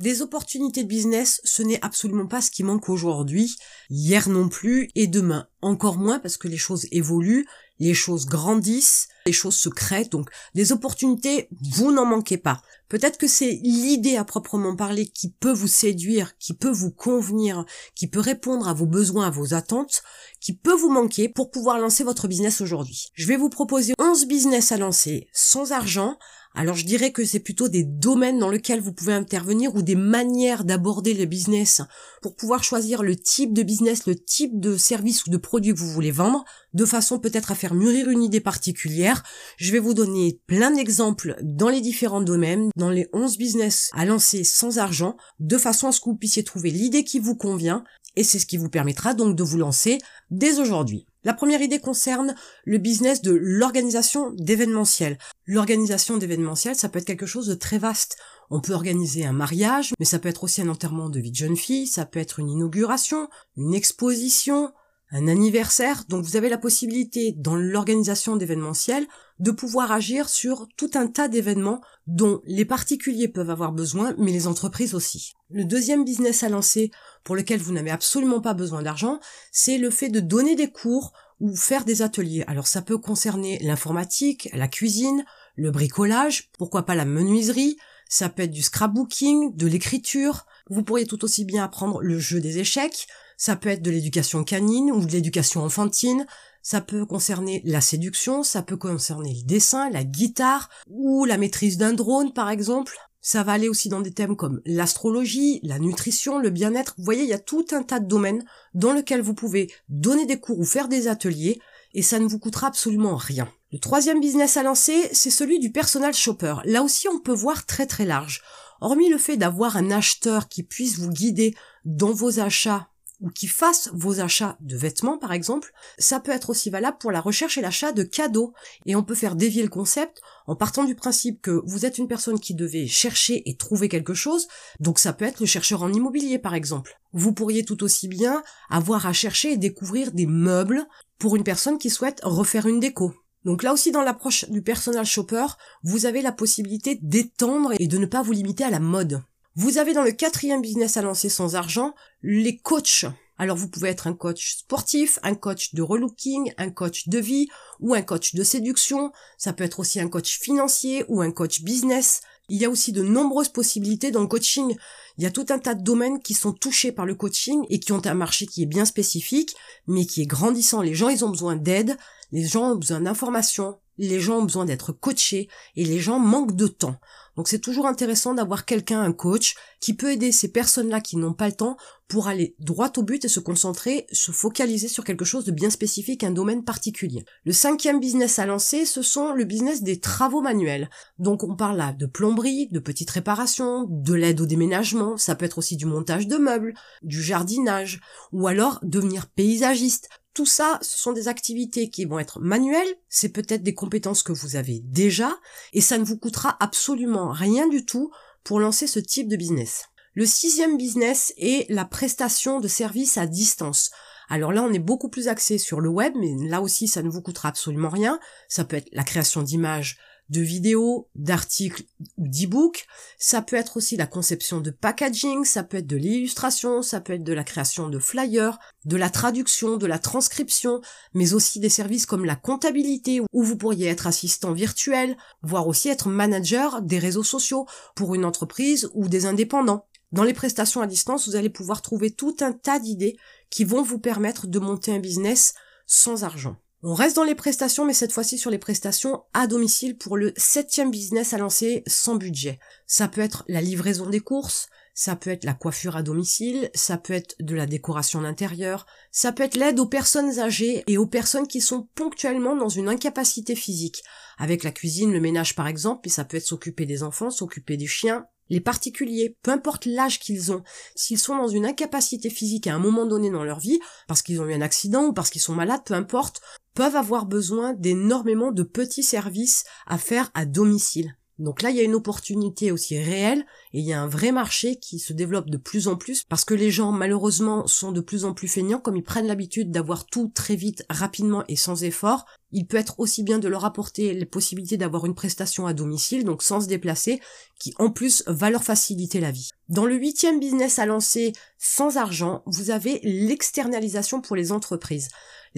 Des 0.00 0.22
opportunités 0.22 0.84
de 0.84 0.88
business, 0.88 1.40
ce 1.42 1.62
n'est 1.62 1.84
absolument 1.84 2.28
pas 2.28 2.40
ce 2.40 2.52
qui 2.52 2.62
manque 2.62 2.88
aujourd'hui, 2.88 3.56
hier 3.90 4.28
non 4.28 4.48
plus, 4.48 4.90
et 4.94 5.08
demain 5.08 5.48
encore 5.60 5.98
moins 5.98 6.20
parce 6.20 6.36
que 6.36 6.46
les 6.46 6.56
choses 6.56 6.86
évoluent, 6.92 7.46
les 7.80 7.94
choses 7.94 8.26
grandissent, 8.26 9.08
les 9.26 9.32
choses 9.32 9.56
se 9.56 9.68
créent, 9.68 10.08
donc 10.08 10.30
des 10.54 10.70
opportunités, 10.70 11.48
vous 11.74 11.90
n'en 11.90 12.04
manquez 12.04 12.38
pas. 12.38 12.62
Peut-être 12.88 13.18
que 13.18 13.26
c'est 13.26 13.58
l'idée 13.62 14.16
à 14.16 14.24
proprement 14.24 14.76
parler 14.76 15.06
qui 15.06 15.30
peut 15.30 15.52
vous 15.52 15.68
séduire, 15.68 16.38
qui 16.38 16.54
peut 16.54 16.70
vous 16.70 16.92
convenir, 16.92 17.64
qui 17.96 18.06
peut 18.06 18.20
répondre 18.20 18.68
à 18.68 18.74
vos 18.74 18.86
besoins, 18.86 19.26
à 19.26 19.30
vos 19.30 19.52
attentes, 19.52 20.02
qui 20.40 20.54
peut 20.54 20.74
vous 20.74 20.90
manquer 20.90 21.28
pour 21.28 21.50
pouvoir 21.50 21.78
lancer 21.78 22.04
votre 22.04 22.28
business 22.28 22.60
aujourd'hui. 22.60 23.08
Je 23.14 23.26
vais 23.26 23.36
vous 23.36 23.50
proposer 23.50 23.94
11 23.98 24.26
business 24.26 24.70
à 24.70 24.76
lancer 24.76 25.28
sans 25.32 25.72
argent 25.72 26.16
alors 26.54 26.74
je 26.74 26.84
dirais 26.84 27.12
que 27.12 27.24
c'est 27.24 27.40
plutôt 27.40 27.68
des 27.68 27.84
domaines 27.84 28.38
dans 28.38 28.50
lesquels 28.50 28.80
vous 28.80 28.92
pouvez 28.92 29.12
intervenir 29.12 29.74
ou 29.74 29.82
des 29.82 29.94
manières 29.94 30.64
d'aborder 30.64 31.14
le 31.14 31.24
business 31.24 31.82
pour 32.22 32.34
pouvoir 32.34 32.64
choisir 32.64 33.02
le 33.02 33.16
type 33.16 33.52
de 33.52 33.62
business, 33.62 34.06
le 34.06 34.16
type 34.16 34.58
de 34.58 34.76
service 34.76 35.26
ou 35.26 35.30
de 35.30 35.36
produit 35.36 35.72
que 35.72 35.78
vous 35.78 35.90
voulez 35.90 36.10
vendre, 36.10 36.44
de 36.74 36.84
façon 36.84 37.18
peut-être 37.18 37.52
à 37.52 37.54
faire 37.54 37.74
mûrir 37.74 38.08
une 38.08 38.22
idée 38.22 38.40
particulière. 38.40 39.22
Je 39.56 39.72
vais 39.72 39.78
vous 39.78 39.94
donner 39.94 40.40
plein 40.46 40.70
d'exemples 40.70 41.36
dans 41.42 41.68
les 41.68 41.80
différents 41.80 42.22
domaines, 42.22 42.70
dans 42.76 42.90
les 42.90 43.08
11 43.12 43.38
business 43.38 43.90
à 43.94 44.04
lancer 44.04 44.42
sans 44.42 44.78
argent, 44.78 45.16
de 45.38 45.58
façon 45.58 45.88
à 45.88 45.92
ce 45.92 46.00
que 46.00 46.06
vous 46.06 46.16
puissiez 46.16 46.44
trouver 46.44 46.70
l'idée 46.70 47.04
qui 47.04 47.18
vous 47.18 47.36
convient, 47.36 47.84
et 48.16 48.24
c'est 48.24 48.40
ce 48.40 48.46
qui 48.46 48.56
vous 48.56 48.68
permettra 48.68 49.14
donc 49.14 49.36
de 49.36 49.44
vous 49.44 49.58
lancer 49.58 49.98
dès 50.30 50.58
aujourd'hui. 50.58 51.06
La 51.24 51.34
première 51.34 51.60
idée 51.60 51.78
concerne 51.78 52.34
le 52.64 52.78
business 52.78 53.22
de 53.22 53.32
l'organisation 53.32 54.32
d'événementiel. 54.38 55.18
L'organisation 55.50 56.18
d'événementiel, 56.18 56.76
ça 56.76 56.90
peut 56.90 56.98
être 56.98 57.06
quelque 57.06 57.24
chose 57.24 57.46
de 57.46 57.54
très 57.54 57.78
vaste. 57.78 58.18
On 58.50 58.60
peut 58.60 58.74
organiser 58.74 59.24
un 59.24 59.32
mariage, 59.32 59.94
mais 59.98 60.04
ça 60.04 60.18
peut 60.18 60.28
être 60.28 60.44
aussi 60.44 60.60
un 60.60 60.68
enterrement 60.68 61.08
de 61.08 61.18
vie 61.20 61.30
de 61.30 61.36
jeune 61.36 61.56
fille, 61.56 61.86
ça 61.86 62.04
peut 62.04 62.20
être 62.20 62.38
une 62.38 62.50
inauguration, 62.50 63.30
une 63.56 63.72
exposition, 63.72 64.74
un 65.10 65.26
anniversaire, 65.26 66.04
donc 66.10 66.22
vous 66.22 66.36
avez 66.36 66.50
la 66.50 66.58
possibilité 66.58 67.32
dans 67.32 67.56
l'organisation 67.56 68.36
d'événementiel 68.36 69.06
de 69.38 69.50
pouvoir 69.50 69.90
agir 69.90 70.28
sur 70.28 70.68
tout 70.76 70.90
un 70.92 71.06
tas 71.06 71.28
d'événements 71.28 71.80
dont 72.06 72.42
les 72.44 72.66
particuliers 72.66 73.28
peuvent 73.28 73.48
avoir 73.48 73.72
besoin, 73.72 74.14
mais 74.18 74.32
les 74.32 74.48
entreprises 74.48 74.94
aussi. 74.94 75.32
Le 75.48 75.64
deuxième 75.64 76.04
business 76.04 76.42
à 76.42 76.50
lancer 76.50 76.90
pour 77.24 77.36
lequel 77.36 77.58
vous 77.58 77.72
n'avez 77.72 77.90
absolument 77.90 78.42
pas 78.42 78.52
besoin 78.52 78.82
d'argent, 78.82 79.18
c'est 79.50 79.78
le 79.78 79.88
fait 79.88 80.10
de 80.10 80.20
donner 80.20 80.56
des 80.56 80.70
cours 80.70 81.14
ou 81.40 81.54
faire 81.56 81.84
des 81.84 82.02
ateliers. 82.02 82.44
Alors 82.46 82.66
ça 82.66 82.82
peut 82.82 82.98
concerner 82.98 83.58
l'informatique, 83.60 84.48
la 84.52 84.68
cuisine, 84.68 85.24
le 85.56 85.70
bricolage, 85.70 86.50
pourquoi 86.58 86.84
pas 86.84 86.94
la 86.94 87.04
menuiserie, 87.04 87.76
ça 88.08 88.28
peut 88.28 88.42
être 88.42 88.50
du 88.50 88.62
scrapbooking, 88.62 89.54
de 89.54 89.66
l'écriture, 89.66 90.46
vous 90.70 90.82
pourriez 90.82 91.06
tout 91.06 91.24
aussi 91.24 91.44
bien 91.44 91.64
apprendre 91.64 92.00
le 92.00 92.18
jeu 92.18 92.40
des 92.40 92.58
échecs, 92.58 93.06
ça 93.36 93.56
peut 93.56 93.68
être 93.68 93.82
de 93.82 93.90
l'éducation 93.90 94.44
canine 94.44 94.90
ou 94.90 95.04
de 95.04 95.12
l'éducation 95.12 95.62
enfantine, 95.62 96.26
ça 96.62 96.80
peut 96.80 97.06
concerner 97.06 97.62
la 97.64 97.80
séduction, 97.80 98.42
ça 98.42 98.62
peut 98.62 98.76
concerner 98.76 99.34
le 99.34 99.46
dessin, 99.46 99.90
la 99.90 100.04
guitare 100.04 100.68
ou 100.88 101.24
la 101.24 101.38
maîtrise 101.38 101.78
d'un 101.78 101.92
drone 101.92 102.32
par 102.32 102.50
exemple. 102.50 102.96
Ça 103.30 103.42
va 103.42 103.52
aller 103.52 103.68
aussi 103.68 103.90
dans 103.90 104.00
des 104.00 104.14
thèmes 104.14 104.36
comme 104.36 104.62
l'astrologie, 104.64 105.60
la 105.62 105.78
nutrition, 105.78 106.38
le 106.38 106.48
bien-être. 106.48 106.94
Vous 106.96 107.04
voyez, 107.04 107.24
il 107.24 107.28
y 107.28 107.34
a 107.34 107.38
tout 107.38 107.66
un 107.72 107.82
tas 107.82 108.00
de 108.00 108.08
domaines 108.08 108.42
dans 108.72 108.94
lesquels 108.94 109.20
vous 109.20 109.34
pouvez 109.34 109.70
donner 109.90 110.24
des 110.24 110.40
cours 110.40 110.58
ou 110.58 110.64
faire 110.64 110.88
des 110.88 111.08
ateliers 111.08 111.60
et 111.92 112.00
ça 112.00 112.20
ne 112.20 112.26
vous 112.26 112.38
coûtera 112.38 112.68
absolument 112.68 113.16
rien. 113.16 113.46
Le 113.70 113.80
troisième 113.80 114.22
business 114.22 114.56
à 114.56 114.62
lancer, 114.62 115.10
c'est 115.12 115.28
celui 115.28 115.58
du 115.58 115.70
personal 115.70 116.14
shopper. 116.14 116.54
Là 116.64 116.82
aussi, 116.82 117.06
on 117.06 117.20
peut 117.20 117.34
voir 117.34 117.66
très 117.66 117.84
très 117.84 118.06
large. 118.06 118.40
Hormis 118.80 119.10
le 119.10 119.18
fait 119.18 119.36
d'avoir 119.36 119.76
un 119.76 119.90
acheteur 119.90 120.48
qui 120.48 120.62
puisse 120.62 120.98
vous 120.98 121.10
guider 121.10 121.54
dans 121.84 122.12
vos 122.12 122.40
achats 122.40 122.88
ou 123.20 123.30
qui 123.30 123.46
fasse 123.46 123.90
vos 123.92 124.20
achats 124.20 124.56
de 124.60 124.76
vêtements 124.76 125.18
par 125.18 125.32
exemple, 125.32 125.72
ça 125.98 126.20
peut 126.20 126.32
être 126.32 126.50
aussi 126.50 126.70
valable 126.70 126.98
pour 126.98 127.10
la 127.10 127.20
recherche 127.20 127.58
et 127.58 127.60
l'achat 127.60 127.92
de 127.92 128.02
cadeaux. 128.02 128.52
Et 128.86 128.96
on 128.96 129.02
peut 129.02 129.14
faire 129.14 129.34
dévier 129.36 129.62
le 129.62 129.68
concept 129.68 130.20
en 130.46 130.56
partant 130.56 130.84
du 130.84 130.94
principe 130.94 131.42
que 131.42 131.62
vous 131.66 131.84
êtes 131.84 131.98
une 131.98 132.08
personne 132.08 132.38
qui 132.38 132.54
devait 132.54 132.86
chercher 132.86 133.42
et 133.48 133.56
trouver 133.56 133.88
quelque 133.88 134.14
chose, 134.14 134.48
donc 134.80 134.98
ça 134.98 135.12
peut 135.12 135.24
être 135.24 135.40
le 135.40 135.46
chercheur 135.46 135.82
en 135.82 135.92
immobilier 135.92 136.38
par 136.38 136.54
exemple. 136.54 136.98
Vous 137.12 137.32
pourriez 137.32 137.64
tout 137.64 137.82
aussi 137.82 138.08
bien 138.08 138.42
avoir 138.70 139.06
à 139.06 139.12
chercher 139.12 139.52
et 139.52 139.56
découvrir 139.56 140.12
des 140.12 140.26
meubles 140.26 140.86
pour 141.18 141.36
une 141.36 141.44
personne 141.44 141.78
qui 141.78 141.90
souhaite 141.90 142.20
refaire 142.22 142.66
une 142.66 142.80
déco. 142.80 143.14
Donc 143.44 143.62
là 143.62 143.72
aussi 143.72 143.92
dans 143.92 144.02
l'approche 144.02 144.48
du 144.50 144.62
personal 144.62 145.06
shopper, 145.06 145.46
vous 145.82 146.06
avez 146.06 146.22
la 146.22 146.32
possibilité 146.32 146.98
d'étendre 147.02 147.72
et 147.78 147.86
de 147.86 147.98
ne 147.98 148.06
pas 148.06 148.22
vous 148.22 148.32
limiter 148.32 148.64
à 148.64 148.70
la 148.70 148.80
mode. 148.80 149.22
Vous 149.60 149.78
avez 149.78 149.92
dans 149.92 150.04
le 150.04 150.12
quatrième 150.12 150.62
business 150.62 150.96
à 150.98 151.02
lancer 151.02 151.28
sans 151.28 151.56
argent 151.56 151.92
les 152.22 152.58
coachs. 152.58 153.06
Alors 153.38 153.56
vous 153.56 153.68
pouvez 153.68 153.88
être 153.88 154.06
un 154.06 154.14
coach 154.14 154.58
sportif, 154.58 155.18
un 155.24 155.34
coach 155.34 155.74
de 155.74 155.82
relooking, 155.82 156.54
un 156.58 156.70
coach 156.70 157.08
de 157.08 157.18
vie 157.18 157.48
ou 157.80 157.92
un 157.92 158.02
coach 158.02 158.36
de 158.36 158.44
séduction. 158.44 159.10
Ça 159.36 159.52
peut 159.52 159.64
être 159.64 159.80
aussi 159.80 159.98
un 159.98 160.06
coach 160.06 160.38
financier 160.38 161.04
ou 161.08 161.22
un 161.22 161.32
coach 161.32 161.62
business. 161.62 162.20
Il 162.48 162.58
y 162.58 162.64
a 162.64 162.70
aussi 162.70 162.92
de 162.92 163.02
nombreuses 163.02 163.48
possibilités 163.48 164.12
dans 164.12 164.20
le 164.20 164.28
coaching. 164.28 164.76
Il 165.18 165.24
y 165.24 165.26
a 165.26 165.32
tout 165.32 165.46
un 165.50 165.58
tas 165.58 165.74
de 165.74 165.82
domaines 165.82 166.20
qui 166.20 166.32
sont 166.32 166.52
touchés 166.52 166.92
par 166.92 167.04
le 167.04 167.16
coaching 167.16 167.66
et 167.70 167.80
qui 167.80 167.92
ont 167.92 168.06
un 168.06 168.14
marché 168.14 168.46
qui 168.46 168.62
est 168.62 168.66
bien 168.66 168.84
spécifique, 168.84 169.56
mais 169.88 170.06
qui 170.06 170.22
est 170.22 170.26
grandissant. 170.26 170.80
Les 170.80 170.94
gens, 170.94 171.08
ils 171.08 171.24
ont 171.24 171.30
besoin 171.30 171.56
d'aide, 171.56 171.96
les 172.30 172.46
gens 172.46 172.72
ont 172.72 172.76
besoin 172.76 173.00
d'informations, 173.00 173.80
les 173.98 174.20
gens 174.20 174.38
ont 174.38 174.44
besoin 174.44 174.64
d'être 174.64 174.92
coachés 174.92 175.48
et 175.76 175.84
les 175.84 175.98
gens 175.98 176.18
manquent 176.18 176.56
de 176.56 176.68
temps. 176.68 176.96
Donc 177.36 177.46
c'est 177.46 177.60
toujours 177.60 177.86
intéressant 177.86 178.34
d'avoir 178.34 178.64
quelqu'un, 178.64 179.00
un 179.00 179.12
coach, 179.12 179.54
qui 179.80 179.94
peut 179.94 180.10
aider 180.10 180.32
ces 180.32 180.50
personnes-là 180.50 181.00
qui 181.00 181.16
n'ont 181.16 181.34
pas 181.34 181.46
le 181.46 181.52
temps 181.52 181.76
pour 182.08 182.26
aller 182.26 182.56
droit 182.58 182.90
au 182.96 183.02
but 183.02 183.24
et 183.24 183.28
se 183.28 183.38
concentrer, 183.38 184.08
se 184.10 184.32
focaliser 184.32 184.88
sur 184.88 185.04
quelque 185.04 185.24
chose 185.24 185.44
de 185.44 185.52
bien 185.52 185.70
spécifique, 185.70 186.24
un 186.24 186.32
domaine 186.32 186.64
particulier. 186.64 187.24
Le 187.44 187.52
cinquième 187.52 188.00
business 188.00 188.40
à 188.40 188.46
lancer, 188.46 188.84
ce 188.86 189.02
sont 189.02 189.34
le 189.34 189.44
business 189.44 189.84
des 189.84 190.00
travaux 190.00 190.40
manuels. 190.40 190.90
Donc 191.20 191.44
on 191.44 191.54
parle 191.54 191.76
là 191.76 191.92
de 191.92 192.06
plomberie, 192.06 192.68
de 192.72 192.80
petites 192.80 193.10
réparations, 193.10 193.86
de 193.88 194.14
l'aide 194.14 194.40
au 194.40 194.46
déménagement, 194.46 195.07
ça 195.16 195.34
peut 195.34 195.44
être 195.44 195.58
aussi 195.58 195.76
du 195.76 195.86
montage 195.86 196.26
de 196.26 196.36
meubles, 196.36 196.74
du 197.02 197.22
jardinage, 197.22 198.00
ou 198.32 198.46
alors 198.46 198.80
devenir 198.82 199.26
paysagiste, 199.26 200.08
tout 200.34 200.46
ça, 200.46 200.78
ce 200.82 200.98
sont 200.98 201.12
des 201.12 201.26
activités 201.26 201.90
qui 201.90 202.04
vont 202.04 202.20
être 202.20 202.38
manuelles, 202.38 202.94
c'est 203.08 203.30
peut-être 203.30 203.62
des 203.64 203.74
compétences 203.74 204.22
que 204.22 204.32
vous 204.32 204.54
avez 204.54 204.80
déjà, 204.84 205.36
et 205.72 205.80
ça 205.80 205.98
ne 205.98 206.04
vous 206.04 206.16
coûtera 206.16 206.56
absolument 206.60 207.32
rien 207.32 207.66
du 207.66 207.84
tout 207.84 208.12
pour 208.44 208.60
lancer 208.60 208.86
ce 208.86 209.00
type 209.00 209.28
de 209.28 209.36
business. 209.36 209.86
Le 210.14 210.26
sixième 210.26 210.76
business 210.76 211.32
est 211.36 211.68
la 211.70 211.84
prestation 211.84 212.60
de 212.60 212.68
services 212.68 213.18
à 213.18 213.26
distance. 213.26 213.90
Alors 214.28 214.52
là, 214.52 214.62
on 214.62 214.72
est 214.72 214.78
beaucoup 214.78 215.08
plus 215.08 215.28
axé 215.28 215.58
sur 215.58 215.80
le 215.80 215.88
web, 215.88 216.12
mais 216.16 216.34
là 216.48 216.60
aussi, 216.60 216.86
ça 216.86 217.02
ne 217.02 217.08
vous 217.08 217.22
coûtera 217.22 217.48
absolument 217.48 217.88
rien. 217.88 218.20
Ça 218.48 218.64
peut 218.64 218.76
être 218.76 218.88
la 218.92 219.04
création 219.04 219.42
d'images 219.42 219.98
de 220.28 220.40
vidéos, 220.40 221.08
d'articles 221.14 221.84
ou 222.16 222.28
d'e-books. 222.28 222.86
Ça 223.18 223.42
peut 223.42 223.56
être 223.56 223.76
aussi 223.76 223.96
la 223.96 224.06
conception 224.06 224.60
de 224.60 224.70
packaging, 224.70 225.44
ça 225.44 225.62
peut 225.62 225.78
être 225.78 225.86
de 225.86 225.96
l'illustration, 225.96 226.82
ça 226.82 227.00
peut 227.00 227.14
être 227.14 227.24
de 227.24 227.32
la 227.32 227.44
création 227.44 227.88
de 227.88 227.98
flyers, 227.98 228.58
de 228.84 228.96
la 228.96 229.10
traduction, 229.10 229.76
de 229.76 229.86
la 229.86 229.98
transcription, 229.98 230.80
mais 231.14 231.34
aussi 231.34 231.60
des 231.60 231.68
services 231.68 232.06
comme 232.06 232.24
la 232.24 232.36
comptabilité 232.36 233.20
où 233.32 233.42
vous 233.42 233.56
pourriez 233.56 233.88
être 233.88 234.06
assistant 234.06 234.52
virtuel, 234.52 235.16
voire 235.42 235.66
aussi 235.66 235.88
être 235.88 236.08
manager 236.08 236.82
des 236.82 236.98
réseaux 236.98 237.22
sociaux 237.22 237.66
pour 237.94 238.14
une 238.14 238.24
entreprise 238.24 238.90
ou 238.94 239.08
des 239.08 239.26
indépendants. 239.26 239.86
Dans 240.10 240.24
les 240.24 240.32
prestations 240.32 240.80
à 240.80 240.86
distance, 240.86 241.28
vous 241.28 241.36
allez 241.36 241.50
pouvoir 241.50 241.82
trouver 241.82 242.10
tout 242.10 242.36
un 242.40 242.52
tas 242.52 242.78
d'idées 242.78 243.18
qui 243.50 243.64
vont 243.64 243.82
vous 243.82 243.98
permettre 243.98 244.46
de 244.46 244.58
monter 244.58 244.94
un 244.94 245.00
business 245.00 245.54
sans 245.86 246.24
argent. 246.24 246.56
On 246.84 246.94
reste 246.94 247.16
dans 247.16 247.24
les 247.24 247.34
prestations, 247.34 247.84
mais 247.84 247.92
cette 247.92 248.12
fois-ci 248.12 248.38
sur 248.38 248.52
les 248.52 248.58
prestations 248.58 249.24
à 249.34 249.48
domicile 249.48 249.98
pour 249.98 250.16
le 250.16 250.32
septième 250.36 250.92
business 250.92 251.32
à 251.32 251.38
lancer 251.38 251.82
sans 251.88 252.14
budget. 252.14 252.60
Ça 252.86 253.08
peut 253.08 253.20
être 253.20 253.44
la 253.48 253.60
livraison 253.60 254.08
des 254.08 254.20
courses, 254.20 254.68
ça 254.94 255.16
peut 255.16 255.30
être 255.30 255.44
la 255.44 255.54
coiffure 255.54 255.96
à 255.96 256.04
domicile, 256.04 256.70
ça 256.74 256.96
peut 256.96 257.14
être 257.14 257.34
de 257.40 257.56
la 257.56 257.66
décoration 257.66 258.20
d'intérieur, 258.20 258.86
ça 259.10 259.32
peut 259.32 259.42
être 259.42 259.56
l'aide 259.56 259.80
aux 259.80 259.88
personnes 259.88 260.38
âgées 260.38 260.84
et 260.86 260.98
aux 260.98 261.06
personnes 261.06 261.48
qui 261.48 261.60
sont 261.60 261.88
ponctuellement 261.96 262.54
dans 262.54 262.68
une 262.68 262.88
incapacité 262.88 263.56
physique, 263.56 264.04
avec 264.38 264.62
la 264.62 264.70
cuisine, 264.70 265.12
le 265.12 265.20
ménage 265.20 265.56
par 265.56 265.66
exemple, 265.66 266.06
et 266.06 266.12
ça 266.12 266.24
peut 266.24 266.36
être 266.36 266.46
s'occuper 266.46 266.86
des 266.86 267.02
enfants, 267.02 267.32
s'occuper 267.32 267.76
du 267.76 267.88
chien, 267.88 268.26
les 268.48 268.60
particuliers, 268.60 269.36
peu 269.42 269.50
importe 269.50 269.86
l'âge 269.86 270.20
qu'ils 270.20 270.52
ont, 270.52 270.62
s'ils 270.94 271.18
sont 271.18 271.36
dans 271.36 271.48
une 271.48 271.66
incapacité 271.66 272.30
physique 272.30 272.66
à 272.66 272.74
un 272.74 272.78
moment 272.78 273.06
donné 273.06 273.30
dans 273.30 273.44
leur 273.44 273.58
vie, 273.58 273.80
parce 274.06 274.22
qu'ils 274.22 274.40
ont 274.40 274.46
eu 274.46 274.54
un 274.54 274.60
accident 274.60 275.04
ou 275.04 275.12
parce 275.12 275.30
qu'ils 275.30 275.40
sont 275.40 275.54
malades, 275.54 275.84
peu 275.84 275.94
importe, 275.94 276.40
peuvent 276.74 276.96
avoir 276.96 277.26
besoin 277.26 277.74
d'énormément 277.74 278.52
de 278.52 278.62
petits 278.62 279.02
services 279.02 279.64
à 279.86 279.98
faire 279.98 280.30
à 280.34 280.44
domicile. 280.46 281.16
Donc 281.38 281.62
là, 281.62 281.70
il 281.70 281.76
y 281.76 281.80
a 281.80 281.84
une 281.84 281.94
opportunité 281.94 282.72
aussi 282.72 282.98
réelle 282.98 283.44
et 283.72 283.78
il 283.78 283.84
y 283.84 283.92
a 283.92 284.00
un 284.00 284.08
vrai 284.08 284.32
marché 284.32 284.76
qui 284.76 284.98
se 284.98 285.12
développe 285.12 285.50
de 285.50 285.56
plus 285.56 285.86
en 285.86 285.96
plus 285.96 286.24
parce 286.24 286.44
que 286.44 286.54
les 286.54 286.70
gens, 286.70 286.90
malheureusement, 286.90 287.66
sont 287.66 287.92
de 287.92 288.00
plus 288.00 288.24
en 288.24 288.34
plus 288.34 288.48
feignants 288.48 288.80
comme 288.80 288.96
ils 288.96 289.04
prennent 289.04 289.26
l'habitude 289.26 289.70
d'avoir 289.70 290.06
tout 290.06 290.30
très 290.34 290.56
vite, 290.56 290.84
rapidement 290.90 291.44
et 291.48 291.56
sans 291.56 291.84
effort. 291.84 292.26
Il 292.50 292.66
peut 292.66 292.76
être 292.76 292.98
aussi 292.98 293.22
bien 293.22 293.38
de 293.38 293.46
leur 293.46 293.64
apporter 293.64 294.14
les 294.14 294.26
possibilités 294.26 294.76
d'avoir 294.76 295.06
une 295.06 295.14
prestation 295.14 295.66
à 295.66 295.74
domicile, 295.74 296.24
donc 296.24 296.42
sans 296.42 296.62
se 296.62 296.66
déplacer, 296.66 297.20
qui 297.60 297.74
en 297.78 297.90
plus 297.90 298.24
va 298.26 298.50
leur 298.50 298.64
faciliter 298.64 299.20
la 299.20 299.30
vie. 299.30 299.50
Dans 299.68 299.84
le 299.84 299.96
huitième 299.96 300.40
business 300.40 300.78
à 300.78 300.86
lancer 300.86 301.32
sans 301.58 301.98
argent, 301.98 302.42
vous 302.46 302.70
avez 302.70 303.00
l'externalisation 303.02 304.20
pour 304.20 304.34
les 304.34 304.50
entreprises. 304.50 305.08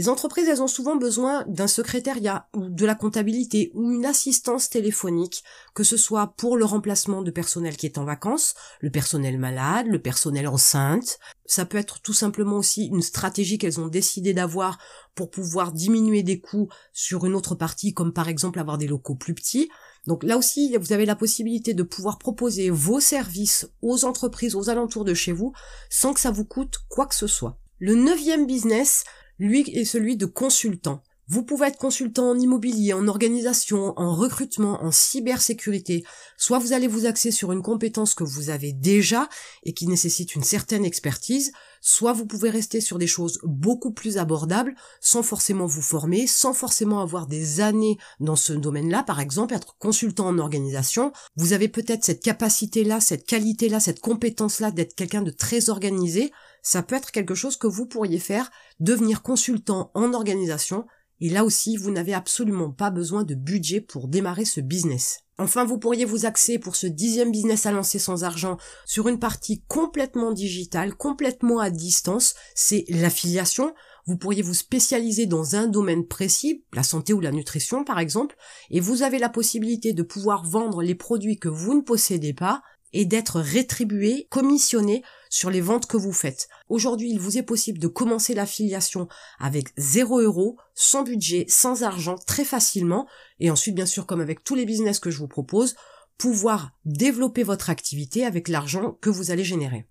Les 0.00 0.08
entreprises, 0.08 0.49
elles 0.49 0.62
ont 0.62 0.67
souvent 0.67 0.97
besoin 0.97 1.44
d'un 1.47 1.67
secrétariat 1.67 2.49
ou 2.55 2.70
de 2.70 2.87
la 2.87 2.94
comptabilité 2.94 3.70
ou 3.75 3.93
une 3.93 4.06
assistance 4.06 4.70
téléphonique, 4.70 5.44
que 5.75 5.85
ce 5.85 5.99
soit 5.99 6.29
pour 6.38 6.56
le 6.56 6.64
remplacement 6.64 7.20
de 7.20 7.31
personnel 7.31 7.76
qui 7.76 7.85
est 7.85 7.99
en 7.99 8.06
vacances, 8.06 8.55
le 8.81 8.88
personnel 8.88 9.37
malade, 9.37 9.88
le 9.88 10.00
personnel 10.00 10.49
enceinte. 10.49 11.19
Ça 11.44 11.67
peut 11.67 11.76
être 11.76 12.00
tout 12.00 12.14
simplement 12.14 12.56
aussi 12.56 12.87
une 12.87 13.02
stratégie 13.02 13.58
qu'elles 13.58 13.79
ont 13.79 13.88
décidé 13.88 14.32
d'avoir 14.32 14.79
pour 15.14 15.29
pouvoir 15.29 15.70
diminuer 15.70 16.23
des 16.23 16.41
coûts 16.41 16.70
sur 16.94 17.26
une 17.26 17.35
autre 17.35 17.55
partie, 17.55 17.93
comme 17.93 18.14
par 18.14 18.29
exemple 18.29 18.58
avoir 18.58 18.79
des 18.79 18.87
locaux 18.87 19.17
plus 19.17 19.35
petits. 19.35 19.69
Donc 20.06 20.25
là 20.25 20.38
aussi, 20.38 20.75
vous 20.79 20.94
avez 20.94 21.05
la 21.05 21.14
possibilité 21.14 21.75
de 21.75 21.82
pouvoir 21.82 22.17
proposer 22.17 22.70
vos 22.70 23.00
services 23.00 23.69
aux 23.82 24.06
entreprises 24.06 24.55
aux 24.55 24.70
alentours 24.70 25.05
de 25.05 25.12
chez 25.12 25.32
vous 25.32 25.52
sans 25.91 26.14
que 26.14 26.20
ça 26.20 26.31
vous 26.31 26.47
coûte 26.47 26.79
quoi 26.88 27.05
que 27.05 27.14
ce 27.14 27.26
soit. 27.26 27.58
Le 27.82 27.94
neuvième 27.94 28.47
business, 28.47 29.05
lui 29.40 29.62
est 29.62 29.84
celui 29.84 30.16
de 30.16 30.26
consultant. 30.26 31.02
Vous 31.26 31.44
pouvez 31.44 31.69
être 31.69 31.78
consultant 31.78 32.31
en 32.31 32.38
immobilier, 32.38 32.92
en 32.92 33.08
organisation, 33.08 33.94
en 33.96 34.14
recrutement, 34.14 34.82
en 34.82 34.90
cybersécurité. 34.90 36.04
Soit 36.37 36.58
vous 36.58 36.72
allez 36.72 36.88
vous 36.88 37.06
axer 37.06 37.31
sur 37.31 37.52
une 37.52 37.62
compétence 37.62 38.14
que 38.14 38.25
vous 38.25 38.50
avez 38.50 38.72
déjà 38.72 39.28
et 39.62 39.72
qui 39.72 39.87
nécessite 39.87 40.34
une 40.34 40.42
certaine 40.42 40.84
expertise, 40.84 41.52
soit 41.81 42.12
vous 42.12 42.27
pouvez 42.27 42.50
rester 42.50 42.81
sur 42.81 42.99
des 42.99 43.06
choses 43.06 43.38
beaucoup 43.43 43.93
plus 43.93 44.19
abordables 44.19 44.75
sans 45.00 45.23
forcément 45.23 45.67
vous 45.67 45.82
former, 45.82 46.27
sans 46.27 46.53
forcément 46.53 47.00
avoir 47.00 47.27
des 47.27 47.61
années 47.61 47.99
dans 48.21 48.37
ce 48.37 48.53
domaine-là. 48.53 49.03
Par 49.03 49.21
exemple, 49.21 49.55
être 49.55 49.77
consultant 49.79 50.29
en 50.29 50.38
organisation, 50.38 51.12
vous 51.37 51.53
avez 51.53 51.69
peut-être 51.69 52.05
cette 52.05 52.23
capacité-là, 52.23 53.00
cette 53.00 53.27
qualité-là, 53.27 53.81
cette 53.81 54.00
compétence-là 54.00 54.71
d'être 54.71 54.94
quelqu'un 54.94 55.23
de 55.23 55.31
très 55.31 55.71
organisé. 55.71 56.32
Ça 56.62 56.82
peut 56.82 56.97
être 56.97 57.11
quelque 57.11 57.35
chose 57.35 57.56
que 57.56 57.67
vous 57.67 57.87
pourriez 57.87 58.19
faire, 58.19 58.50
devenir 58.81 59.23
consultant 59.23 59.91
en 59.94 60.12
organisation 60.12 60.85
et 61.21 61.29
là 61.29 61.44
aussi, 61.44 61.76
vous 61.76 61.91
n'avez 61.91 62.15
absolument 62.15 62.71
pas 62.71 62.91
besoin 62.91 63.25
de 63.25 63.35
budget 63.35 63.81
pour 63.81 64.09
démarrer 64.09 64.47
ce 64.47 64.61
business. 64.61 65.21
Enfin, 65.40 65.64
vous 65.64 65.78
pourriez 65.78 66.04
vous 66.04 66.26
axer 66.26 66.58
pour 66.58 66.76
ce 66.76 66.87
dixième 66.87 67.32
business 67.32 67.64
à 67.64 67.72
lancer 67.72 67.98
sans 67.98 68.25
argent 68.25 68.58
sur 68.84 69.08
une 69.08 69.19
partie 69.19 69.62
complètement 69.69 70.32
digitale, 70.32 70.94
complètement 70.94 71.60
à 71.60 71.70
distance, 71.70 72.34
c'est 72.54 72.84
l'affiliation. 72.90 73.75
Vous 74.06 74.19
pourriez 74.19 74.42
vous 74.42 74.52
spécialiser 74.52 75.25
dans 75.25 75.56
un 75.56 75.66
domaine 75.66 76.06
précis, 76.06 76.62
la 76.75 76.82
santé 76.82 77.14
ou 77.14 77.20
la 77.20 77.32
nutrition 77.32 77.84
par 77.84 77.98
exemple, 77.98 78.37
et 78.70 78.81
vous 78.81 79.02
avez 79.02 79.19
la 79.19 79.31
possibilité 79.31 79.94
de 79.94 80.02
pouvoir 80.02 80.44
vendre 80.44 80.82
les 80.82 80.94
produits 80.94 81.38
que 81.38 81.48
vous 81.48 81.72
ne 81.72 81.81
possédez 81.81 82.34
pas 82.34 82.60
et 82.92 83.04
d'être 83.04 83.40
rétribué, 83.40 84.26
commissionné 84.31 85.02
sur 85.28 85.50
les 85.50 85.60
ventes 85.60 85.87
que 85.87 85.96
vous 85.96 86.12
faites. 86.12 86.48
Aujourd'hui, 86.69 87.10
il 87.10 87.20
vous 87.20 87.38
est 87.38 87.42
possible 87.42 87.78
de 87.78 87.88
commencer 87.88 88.34
l'affiliation 88.34 89.08
avec 89.38 89.69
0 89.76 90.20
euros, 90.20 90.56
sans 90.75 91.02
budget, 91.02 91.44
sans 91.48 91.82
argent, 91.82 92.16
très 92.26 92.44
facilement, 92.44 93.06
et 93.38 93.50
ensuite, 93.50 93.75
bien 93.75 93.87
sûr, 93.87 94.06
comme 94.06 94.20
avec 94.20 94.42
tous 94.42 94.54
les 94.54 94.66
business 94.66 94.98
que 94.98 95.10
je 95.10 95.19
vous 95.19 95.28
propose, 95.28 95.76
pouvoir 96.19 96.72
développer 96.84 97.42
votre 97.42 97.70
activité 97.70 98.26
avec 98.26 98.48
l'argent 98.48 98.98
que 99.00 99.10
vous 99.10 99.31
allez 99.31 99.44
générer. 99.44 99.87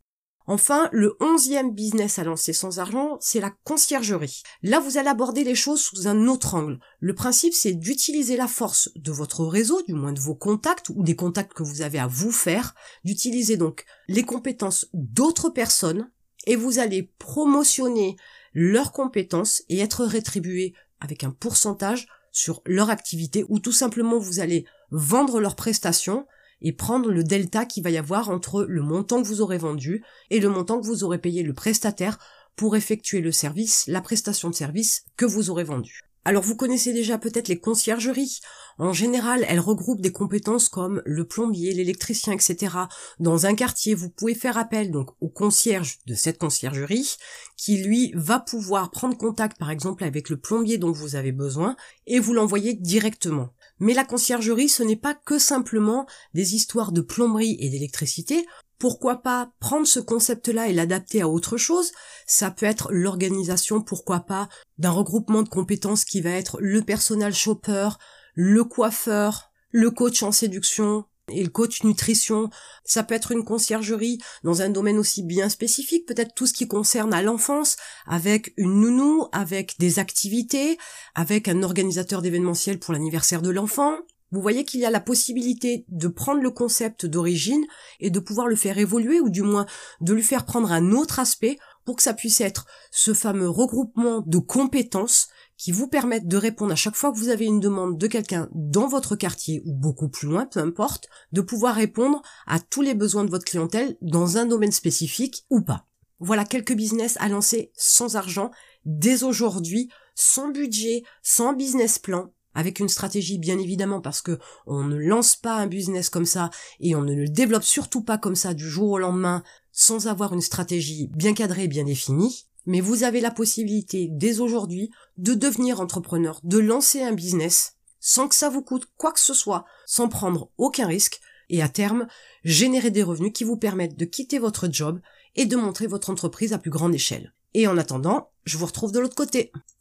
Enfin, 0.52 0.90
le 0.92 1.16
onzième 1.20 1.76
business 1.76 2.18
à 2.18 2.24
lancer 2.24 2.54
sans 2.54 2.80
argent, 2.80 3.20
c'est 3.22 3.40
la 3.40 3.52
conciergerie. 3.66 4.42
Là, 4.64 4.80
vous 4.80 4.98
allez 4.98 5.08
aborder 5.08 5.44
les 5.44 5.54
choses 5.54 5.80
sous 5.80 6.08
un 6.08 6.26
autre 6.26 6.56
angle. 6.56 6.80
Le 7.00 7.14
principe, 7.14 7.54
c'est 7.54 7.74
d'utiliser 7.74 8.36
la 8.36 8.48
force 8.48 8.90
de 8.96 9.12
votre 9.12 9.46
réseau, 9.46 9.84
du 9.84 9.94
moins 9.94 10.12
de 10.12 10.20
vos 10.20 10.34
contacts 10.34 10.90
ou 10.90 11.04
des 11.04 11.16
contacts 11.16 11.54
que 11.54 11.62
vous 11.62 11.84
avez 11.84 12.00
à 12.00 12.08
vous 12.08 12.32
faire, 12.32 12.74
d'utiliser 13.04 13.58
donc 13.58 13.86
les 14.08 14.24
compétences 14.24 14.88
d'autres 14.92 15.52
personnes 15.52 16.10
et 16.48 16.56
vous 16.56 16.80
allez 16.80 17.14
promotionner 17.20 18.16
leurs 18.56 18.92
compétences 18.92 19.62
et 19.70 19.78
être 19.78 20.04
rétribué 20.04 20.74
avec 21.00 21.24
un 21.24 21.30
pourcentage 21.30 22.08
sur 22.32 22.64
leur 22.66 22.90
activité 22.90 23.46
ou 23.50 23.60
tout 23.60 23.72
simplement 23.72 24.18
vous 24.18 24.40
allez 24.40 24.66
vendre 24.90 25.40
leurs 25.40 25.56
prestations 25.56 26.26
et 26.62 26.74
prendre 26.74 27.12
le 27.12 27.24
delta 27.24 27.66
qu'il 27.66 27.84
va 27.84 27.90
y 27.90 27.98
avoir 27.98 28.30
entre 28.30 28.64
le 28.64 28.82
montant 28.82 29.22
que 29.22 29.28
vous 29.28 29.42
aurez 29.42 29.58
vendu 29.58 30.04
et 30.30 30.40
le 30.40 30.50
montant 30.50 30.80
que 30.80 30.86
vous 30.86 31.04
aurez 31.04 31.20
payé 31.20 31.44
le 31.44 31.54
prestataire 31.54 32.18
pour 32.56 32.76
effectuer 32.76 33.22
le 33.22 33.32
service, 33.32 33.86
la 33.88 34.02
prestation 34.02 34.50
de 34.50 34.56
service 34.56 35.06
que 35.16 35.26
vous 35.26 35.50
aurez 35.50 35.64
vendu. 35.64 36.02
Alors 36.26 36.44
vous 36.44 36.56
connaissez 36.56 36.94
déjà 36.94 37.18
peut-être 37.18 37.48
les 37.48 37.60
conciergeries. 37.60 38.42
En 38.78 38.94
général, 38.94 39.46
elles 39.48 39.60
regroupent 39.60 40.02
des 40.02 40.12
compétences 40.12 40.68
comme 40.68 41.02
le 41.06 41.26
plombier, 41.26 41.74
l'électricien, 41.74 42.34
etc. 42.34 42.76
Dans 43.20 43.46
un 43.46 43.56
quartier, 43.56 43.96
vous 43.96 44.10
pouvez 44.10 44.36
faire 44.36 44.58
appel 44.58 44.92
donc 44.92 45.10
au 45.22 45.30
concierge 45.30 46.00
de 46.06 46.14
cette 46.14 46.38
conciergerie 46.38 47.16
qui 47.56 47.78
lui 47.78 48.12
va 48.16 48.40
pouvoir 48.40 48.92
prendre 48.92 49.18
contact 49.18 49.58
par 49.58 49.72
exemple 49.72 50.04
avec 50.04 50.30
le 50.30 50.38
plombier 50.38 50.78
dont 50.78 50.92
vous 50.92 51.16
avez 51.16 51.32
besoin 51.32 51.76
et 52.06 52.20
vous 52.20 52.34
l'envoyer 52.34 52.74
directement. 52.74 53.50
Mais 53.80 53.94
la 53.94 54.04
conciergerie, 54.04 54.70
ce 54.70 54.84
n'est 54.84 54.96
pas 54.96 55.16
que 55.16 55.40
simplement 55.40 56.06
des 56.34 56.56
histoires 56.56 56.92
de 56.92 57.02
plomberie 57.02 57.58
et 57.60 57.70
d'électricité. 57.70 58.46
Pourquoi 58.78 59.22
pas 59.22 59.52
prendre 59.60 59.88
ce 59.88 60.00
concept-là 60.00 60.68
et 60.68 60.74
l'adapter 60.74 61.22
à 61.22 61.28
autre 61.28 61.58
chose? 61.58 61.92
Ça 62.26 62.52
peut 62.52 62.66
être 62.66 62.92
l'organisation, 62.92 63.82
pourquoi 63.82 64.22
pas, 64.22 64.48
d'un 64.78 64.92
regroupement 64.92 65.44
de 65.44 65.50
compétences 65.50 66.06
qui 66.06 66.22
va 66.22 66.32
être 66.32 66.58
le 66.62 66.82
personnel 66.82 67.34
shopper, 67.34 67.90
le 68.36 68.64
coiffeur, 68.64 69.52
le 69.72 69.92
coach 69.92 70.24
en 70.24 70.32
séduction, 70.32 71.06
et 71.32 71.44
le 71.44 71.50
coach 71.50 71.84
nutrition, 71.84 72.50
ça 72.84 73.04
peut 73.04 73.16
être 73.16 73.32
une 73.32 73.44
conciergerie 73.44 74.20
dans 74.44 74.62
un 74.62 74.70
domaine 74.70 74.98
aussi 74.98 75.24
bien 75.24 75.50
spécifique, 75.50 76.06
peut-être 76.06 76.34
tout 76.34 76.46
ce 76.46 76.54
qui 76.54 76.68
concerne 76.68 77.14
à 77.14 77.22
l'enfance, 77.22 77.78
avec 78.08 78.54
une 78.58 78.80
nounou, 78.82 79.28
avec 79.32 79.76
des 79.80 80.00
activités, 80.00 80.78
avec 81.16 81.48
un 81.48 81.64
organisateur 81.64 82.22
d'événementiel 82.22 82.80
pour 82.80 82.94
l'anniversaire 82.94 83.42
de 83.42 83.50
l'enfant. 83.50 83.98
Vous 84.32 84.42
voyez 84.42 84.64
qu'il 84.64 84.80
y 84.80 84.86
a 84.86 84.92
la 84.92 85.00
possibilité 85.00 85.86
de 85.88 86.08
prendre 86.08 86.42
le 86.42 86.52
concept 86.52 87.06
d'origine 87.08 87.66
et 88.00 88.12
de 88.12 88.20
pouvoir 88.20 88.48
le 88.48 88.56
faire 88.56 88.78
évoluer 88.78 89.20
ou 89.20 89.30
du 89.30 89.42
moins 89.42 89.66
de 90.02 90.14
lui 90.14 90.22
faire 90.22 90.46
prendre 90.46 90.72
un 90.72 90.92
autre 90.92 91.20
aspect 91.20 91.58
pour 91.84 91.96
que 91.96 92.04
ça 92.04 92.14
puisse 92.14 92.40
être 92.40 92.68
ce 92.92 93.16
fameux 93.16 93.50
regroupement 93.50 94.22
de 94.26 94.38
compétences 94.38 95.30
qui 95.60 95.74
vous 95.74 95.88
permettent 95.88 96.28
de 96.28 96.38
répondre 96.38 96.72
à 96.72 96.78
chaque 96.78 96.96
fois 96.96 97.12
que 97.12 97.18
vous 97.18 97.28
avez 97.28 97.46
une 97.46 97.60
demande 97.60 97.98
de 97.98 98.08
quelqu'un 98.08 98.48
dans 98.54 98.88
votre 98.88 99.18
quartier 99.18 99.62
ou 99.66 99.74
beaucoup 99.74 100.08
plus 100.08 100.28
loin, 100.28 100.46
peu 100.46 100.62
importe, 100.62 101.10
de 101.34 101.42
pouvoir 101.42 101.76
répondre 101.76 102.22
à 102.48 102.62
tous 102.62 102.82
les 102.82 102.96
besoins 102.96 103.26
de 103.26 103.30
votre 103.30 103.46
clientèle 103.46 103.98
dans 104.02 104.38
un 104.38 104.46
domaine 104.46 104.72
spécifique 104.72 105.46
ou 105.50 105.62
pas. 105.62 105.86
Voilà 106.20 106.46
quelques 106.46 106.76
business 106.76 107.18
à 107.20 107.28
lancer 107.28 107.72
sans 107.76 108.16
argent, 108.16 108.52
dès 108.86 109.24
aujourd'hui, 109.24 109.90
sans 110.16 110.50
budget, 110.50 111.04
sans 111.24 111.52
business 111.54 112.00
plan, 112.00 112.32
avec 112.54 112.80
une 112.80 112.90
stratégie 112.90 113.38
bien 113.38 113.60
évidemment 113.60 114.00
parce 114.00 114.22
que 114.22 114.40
on 114.66 114.84
ne 114.84 114.96
lance 114.96 115.36
pas 115.36 115.58
un 115.58 115.68
business 115.68 116.10
comme 116.10 116.26
ça 116.26 116.50
et 116.80 116.96
on 116.96 117.02
ne 117.02 117.14
le 117.14 117.28
développe 117.28 117.64
surtout 117.64 118.02
pas 118.02 118.18
comme 118.18 118.36
ça 118.36 118.54
du 118.54 118.68
jour 118.68 118.92
au 118.92 118.98
lendemain 118.98 119.44
sans 119.74 120.08
avoir 120.08 120.34
une 120.34 120.42
stratégie 120.42 121.10
bien 121.14 121.34
cadrée, 121.34 121.68
bien 121.68 121.84
définie 121.84 122.49
mais 122.66 122.82
vous 122.82 123.04
avez 123.04 123.22
la 123.22 123.32
possibilité 123.32 124.08
dès 124.12 124.40
aujourd'hui 124.40 124.92
de 125.18 125.34
devenir 125.34 125.82
entrepreneur, 125.82 126.40
de 126.44 126.58
lancer 126.58 127.02
un 127.02 127.14
business 127.14 127.76
sans 128.00 128.28
que 128.28 128.36
ça 128.36 128.50
vous 128.50 128.62
coûte 128.62 128.88
quoi 128.98 129.12
que 129.12 129.20
ce 129.20 129.34
soit, 129.34 129.66
sans 129.86 130.08
prendre 130.08 130.52
aucun 130.58 130.88
risque, 130.88 131.20
et 131.50 131.62
à 131.62 131.70
terme, 131.70 132.08
générer 132.44 132.92
des 132.92 133.04
revenus 133.04 133.34
qui 133.34 133.44
vous 133.44 133.58
permettent 133.58 133.98
de 133.98 134.06
quitter 134.06 134.40
votre 134.40 134.72
job 134.72 135.02
et 135.36 135.46
de 135.46 135.56
montrer 135.56 135.88
votre 135.88 136.10
entreprise 136.10 136.54
à 136.54 136.60
plus 136.60 136.70
grande 136.70 136.94
échelle. 136.94 137.34
Et 137.54 137.68
en 137.68 137.78
attendant, 137.78 138.32
je 138.46 138.58
vous 138.58 138.68
retrouve 138.68 138.92
de 138.92 139.00
l'autre 139.00 139.16
côté. 139.16 139.52